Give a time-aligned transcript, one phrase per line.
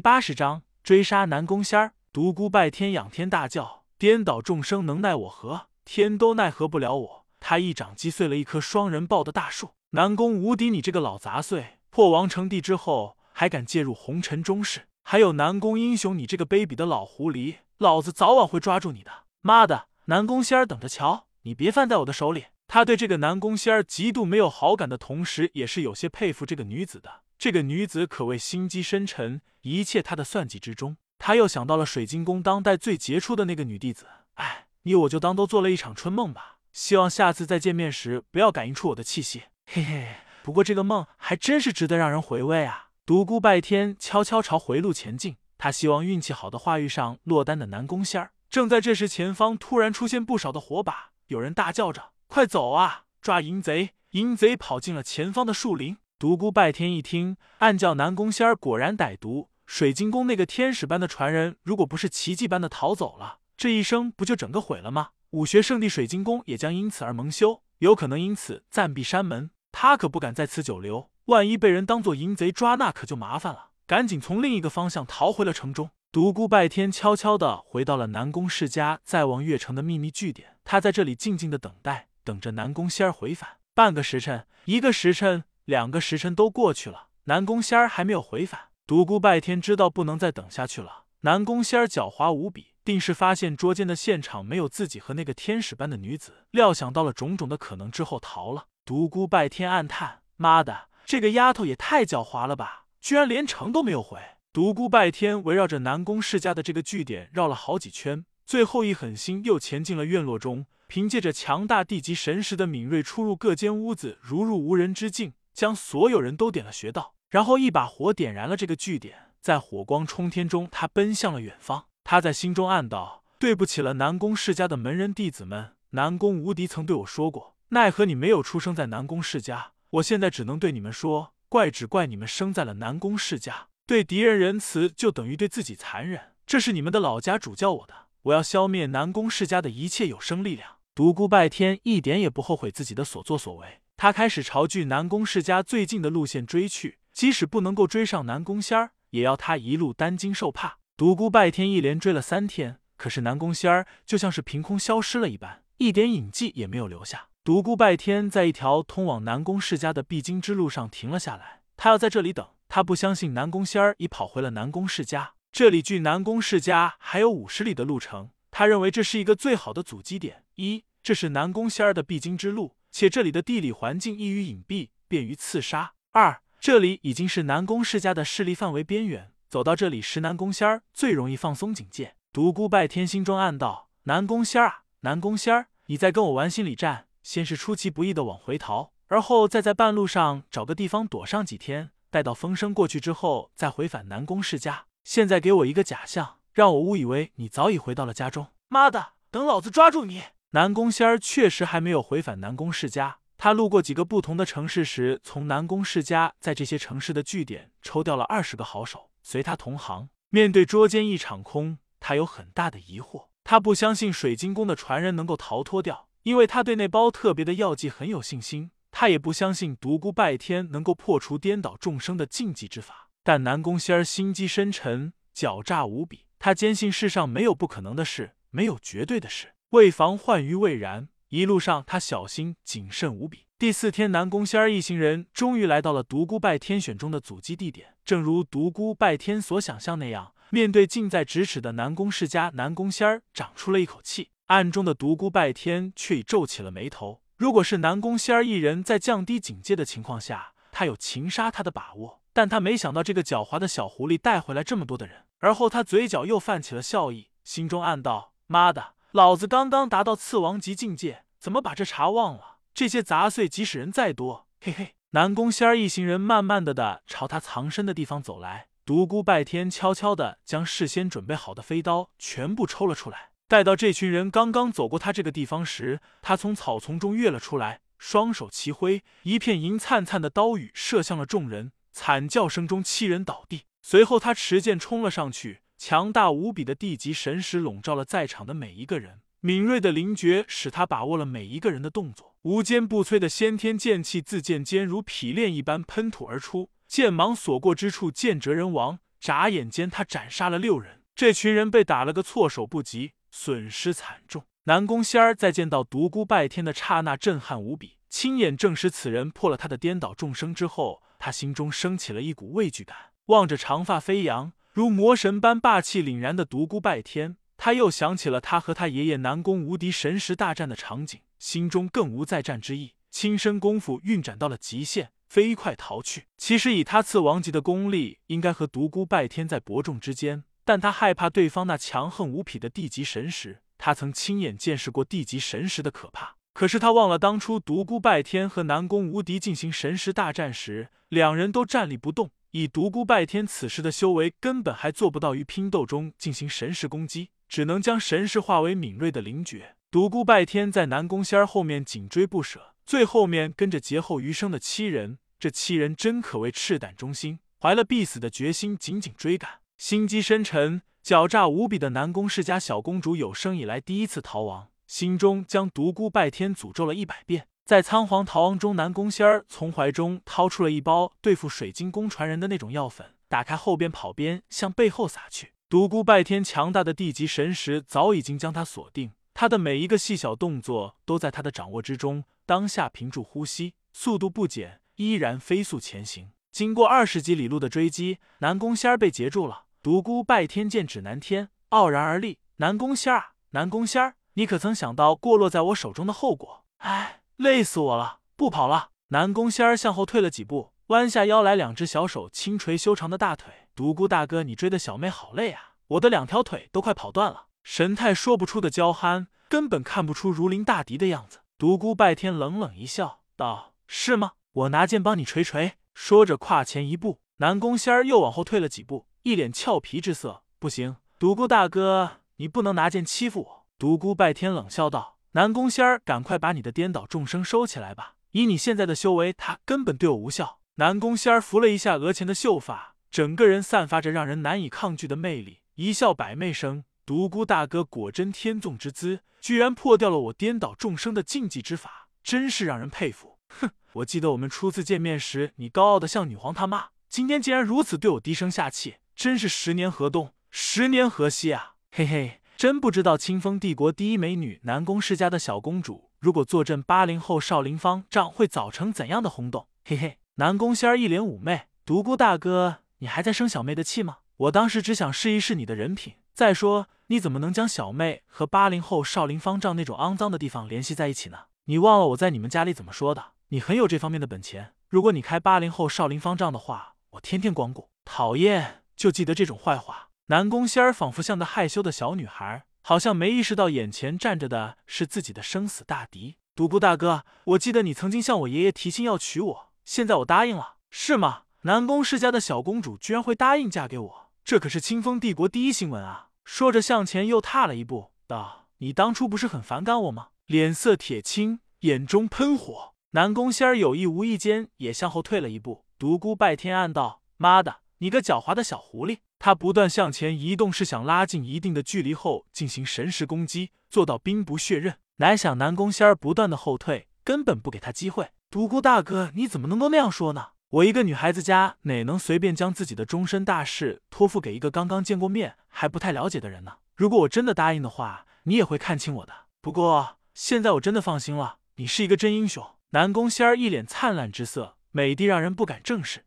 [0.00, 1.92] 八十章追杀南宫仙儿。
[2.12, 5.68] 独孤拜天仰天大叫：“颠倒众生能奈我何？
[5.84, 9.70] 天都奈何不了我！”他一掌击碎了一棵双人抱的大树。
[9.90, 11.78] 南宫无敌，你这个老杂碎！
[11.90, 14.88] 破王成帝之后还敢介入红尘中事？
[15.02, 17.56] 还有南宫英雄，你这个卑鄙的老狐狸！
[17.78, 19.10] 老子早晚会抓住你的！
[19.40, 21.26] 妈的，南宫仙儿等着瞧！
[21.42, 22.46] 你别犯在我的手里！
[22.68, 27.22] 他对这个南宫仙儿极度没有好感的同时，也是有些佩服这个女子的。
[27.40, 30.98] 这个女子可谓心机深沉，一切她的算计之中。
[31.18, 34.04] 他又想到了水晶宫当代最杰出的那个女弟子。
[34.34, 36.58] 哎，你我就当都做了一场春梦吧。
[36.74, 39.44] 希望下次再见面时不要感应出我的气息。
[39.72, 42.88] 嘿嘿，不过这个梦还真是值得让人回味啊！
[43.06, 48.32] 独孤拜天悄悄朝回路前进，他希望运气好的话遇上落单的南宫仙儿。
[48.50, 55.96] 正在这时，前方突然出现不少的火把，有人大叫着：“快走啊，抓淫贼！”淫贼跑进了前方的树林。
[56.20, 59.48] 独孤拜天一听，暗叫南宫仙儿果然歹毒。
[59.64, 65.12] 水晶宫那个天使般的传人，如果不是奇迹般的逃走了，这一生不就整个毁了吗？
[65.30, 69.48] 武学圣地水晶宫也将因此而蒙羞，有可能因此暂闭山门。
[69.72, 71.08] 他可不敢在此久留。
[71.24, 73.70] 万一被人当做淫贼抓，那可就麻烦了。
[73.86, 75.88] 赶紧从另一个方向逃回了城中。
[76.12, 83.48] 独孤拜天悄悄的回到了南宫世家在望月城的秘密据点，他在这里静静的等待，等着南宫仙儿回返。
[83.72, 88.70] 半个时辰，一个时辰，两个时辰都过去了，南宫仙儿还没有回返。
[88.88, 91.04] 独孤拜天知道不能再等下去了。
[91.20, 98.64] 南宫仙儿狡猾无比，定是发现捉奸的现场没有自己和那个天使般的女子，料想到了种种的可能之后逃了。
[98.84, 100.88] 独孤拜天暗叹：妈的！
[101.06, 102.86] 这个丫头也太狡猾了吧！
[103.00, 104.18] 居然连城都没有回。
[104.52, 119.26] 独孤拜天围绕着南宫世家的这个据点绕了好几圈，最后一狠心又潜进了院落中，凭借着强大地级神识的敏锐，出入各间屋子如入无人之境，将所有人都点了穴道，然后一把火点燃了这个据点。
[119.42, 121.84] 在火光冲天中，他奔向了远方。
[122.02, 125.72] 他在心中暗道：对不起了，南宫世家的门人弟子们。
[125.90, 129.72] 南宫无敌曾对我说过，奈何你没有出生在南宫世家。
[129.90, 136.32] 我现在只能对你们说，怪只怪你们生在了南宫世家，对敌人仁慈就等于对自己残忍。
[136.46, 140.76] 这是你们的老家主教我的，我要消灭南宫世家的一切有生力量。
[140.94, 150.78] 独孤拜天一点也不后悔自己的所作所为，他开始朝距南宫世家最近的路线追去，即使不能够追上南宫仙儿，也要他一路担惊受怕。
[150.96, 157.28] 独孤拜天一连追了三天，可是南宫仙儿就像是凭空消失了一般，一点影迹也没有留下。
[157.44, 162.48] 独孤拜天在一条通往南宫世家的必经之路上停了下来，他要在这里等。
[162.70, 168.30] 他不相信南宫仙儿已跑回了南宫世家，这里距南宫世家还有五十里的路程。
[168.50, 182.16] 他认为这是一个最好的阻击点：一，这是南宫仙儿的必经之路，且这里的地理环境易于隐蔽，便于刺杀；二，这里已经是南宫世家的势力范围边缘，走到这里时，南宫仙儿最容易放松警戒。
[182.32, 187.06] 独孤拜天心中暗道：南宫仙儿啊，南宫仙儿，你在跟我玩心理战？
[187.22, 194.86] 先是出其不意的往回逃，而后再在半路上找个地方躲上几天，待到风声过去之后再回返南宫世家。
[195.04, 198.46] 现在给我一个假象，让我误以为你早已回到了家中。
[198.68, 200.22] 妈的，等老子抓住你！
[200.52, 203.18] 南宫仙儿确实还没有回返南宫世家。
[203.38, 210.08] 他路过几个不同的城市时，从南宫世家在这些城市的据点抽调了二十个好手随他同行。
[210.30, 213.28] 面对捉奸一场空，他有很大的疑惑。
[213.44, 216.08] 他不相信水晶宫的传人能够逃脱掉。
[216.24, 223.08] 因为他对那包特别的药剂很有信心，他也不相信独孤拜天能够破除颠倒众生的禁忌之法。
[223.22, 229.54] 但南宫仙儿心机深沉，狡诈无比，他坚信世上没有不可能的事，没有绝对的事。
[229.70, 233.46] 为防患于未然，一路上他小心谨慎无比。
[233.56, 237.94] 第四天，南宫仙儿一行人终于来到了独孤拜天选中的阻击地点。
[238.04, 244.30] 正如独孤拜天所想象那样，面对近在咫尺的南宫世家，南宫仙儿长出了一口气。
[244.46, 247.22] 暗中的独孤拜天却已皱起了眉头。
[247.36, 252.20] 如果是南宫仙儿一人在降低警戒的情况下，他有擒杀他的把握。
[252.32, 255.26] 但他没想到这个狡猾的小狐狸带回来这么多的人。
[255.38, 262.58] 而后他嘴角又泛起了笑意，心中暗道：妈的，老子刚刚达到次王级境界，怎么把这茬忘了？
[262.72, 264.94] 这些杂碎，即使人再多，嘿嘿。
[265.10, 268.68] 南宫仙儿一行人慢慢的的朝他藏身的地方走来。
[268.84, 273.30] 独孤拜天悄悄的将事先准备好的飞刀全部抽了出来。
[273.48, 283.64] 待到这群人刚刚走过他这个地方时，他从草丛中跃了出来，双手齐挥，一片银灿灿的刀雨射向了众人，惨叫声中七人倒地。
[283.82, 298.98] 随后他持剑冲了上去，强大无比的地级神识笼罩了在场的每一个人，敏锐的灵觉使他把握了每一个人的动作，无坚不摧的先天剑气自剑尖如劈炼一般喷吐而出，剑芒所过之处，剑折人亡。
[299.18, 304.44] 眨眼间，他斩杀了六人，这群人被打了个措手不及，损失惨重。
[304.64, 312.96] 南宫仙儿在见到独孤拜天的刹那，震撼无比，亲眼证实此人破了他的颠倒众生之后，他心中升起了一股畏惧感。
[313.26, 325.10] 望着长发飞扬、如魔神般霸气凛然的独孤拜天，他又想起了他和他爷爷南宫无敌神识大战的场景，心中更无再战之意，轻身功夫运转到了极限。
[325.28, 326.28] 飞快逃去。
[326.38, 333.60] 其实以他次王级的功力，应该和独孤拜天在伯仲之间，但他害怕对方那强横无匹的地级神识。
[333.76, 342.30] 他曾亲眼见识过地级神识的可怕，可是他忘了当初独孤拜天和南宫无敌进行神识大战时，两人都站立不动。
[342.52, 349.76] 以独孤拜天此时的修为，根本还做不到于拼斗中进行神识攻击，只能将神识化为敏锐的灵觉。
[349.88, 352.74] 独孤拜天在南宫仙儿后面紧追不舍。
[352.84, 359.60] 最后面跟着劫后余生的七人，这七人真可谓赤胆忠心，怀了必死的决心，紧紧追赶。
[359.78, 367.46] 心机深沉、狡诈无比的南宫世家小公主，有生以来第一次逃亡，心中将独孤拜天诅咒了一百遍。
[367.64, 375.52] 在仓皇逃亡中，南宫仙儿从怀中掏出了一包对付水晶宫传人的那种药粉，打开后边跑边向背后撒去。
[375.68, 382.24] 独孤拜天强大的地级神识早已经将他锁定，他的每一个细小动作都在他的掌握之中。
[382.44, 386.32] 当下屏住呼吸，速度不减，依然飞速前行。
[386.50, 389.66] 经过二十几里路的追击，南宫仙儿被截住了。
[389.80, 398.18] 独孤拜天见指南天，傲然而立：“南宫仙儿，南宫仙儿，你可曾想到过落在我手中的后果？”哎，累死我了！
[398.36, 398.90] 不跑了。
[399.08, 411.38] 南宫仙儿向后退了几步，弯下腰来，两只小手轻捶修长的大腿：“独孤大哥，你追的小妹好累啊，我的两条腿都快跑断了。”神态说不出的娇憨，根本看不出如临大敌的样子。
[411.56, 414.32] 独孤拜天冷冷一笑，道：“是吗？
[414.52, 420.42] 我拿剑帮你捶捶。”说着跨前一步，南宫仙儿又往后退了几步，一脸俏皮之色。
[420.60, 428.16] “不行，独孤大哥，你不能拿剑欺负我。”独孤拜天冷笑道：“南宫仙儿，赶快把你的颠倒众生收起来吧！
[428.32, 436.84] 以你现在的修为，他根本对我无效。”南宫仙儿拂了一下额前的秀发，整个人散发着让人难以抗拒的魅力，一笑百媚生。
[437.06, 443.38] 独孤大哥果真天纵之姿，居然破掉了我颠倒众生的禁忌之法，真是让人佩服。
[443.60, 451.74] 哼，我记得我们初次见面时，你高傲的像女皇他妈，今天竟然如此对我低声下气，真是十年河东，十年河西啊！
[451.92, 459.66] 嘿嘿，真不知道清风帝国第一美女南宫世家的小公主，如果坐镇八零后少林方丈，会造成怎样的轰动？
[459.82, 464.18] 嘿嘿，南宫仙儿一脸妩媚，独孤大哥，你还在生小妹的气吗？
[464.36, 466.88] 我当时只想试一试你的人品，再说。
[467.06, 471.44] 你怎么能将小妹和八零后少林方丈那种肮脏的地方联系在一起呢？
[471.64, 473.28] 你忘了我在你们家里怎么说的？
[473.48, 474.74] 你很有这方面的本钱。
[474.86, 477.88] 如果你开八零后少林方丈的话，我天天光顾。
[478.04, 480.09] 讨厌，就记得这种坏话。
[480.30, 486.36] 南宫仙儿仿佛像个害羞的小女孩，好像没意识到眼前站着的是自己的生死大敌。
[486.54, 491.42] 独孤大哥，我记得你曾经向我爷爷提亲要娶我，现在我答应了，是吗？
[491.62, 496.28] 南宫世家的小公主居然会答应嫁给我，这可是清风帝国第一新闻啊！
[496.44, 502.92] 说着，向前又踏了一步，道：“你当初不是很反感我吗？”脸色铁青，眼中喷火。
[503.10, 505.84] 南宫仙儿有意无意间也向后退了一步。
[505.98, 514.98] 独孤拜天暗道：“妈的，你个狡猾的小狐狸！”他不断向前移动，是想拉近一定的距离后进行神识攻击，做到兵不血刃。
[515.16, 518.32] 哪想南宫仙儿不断的后退，根本不给他机会。
[518.50, 520.48] 独孤大哥，你怎么能够那样说呢？
[520.68, 526.74] 我一个女孩子家哪能随便将自己的终身大事托付给一个刚刚见过面还不太了解的人呢？
[526.94, 529.32] 如果我真的答应的话，你也会看清我的。
[529.62, 532.62] 不过现在我真的放心了，你是一个真英雄。
[532.90, 536.26] 南宫仙儿一脸灿烂之色，美的让人不敢正视。